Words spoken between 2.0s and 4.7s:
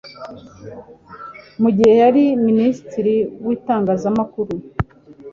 yari Minisitiri w'itangazamakuru.